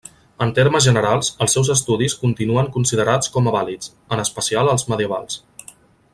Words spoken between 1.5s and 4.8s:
seus estudis continuen considerats com a vàlids, en especial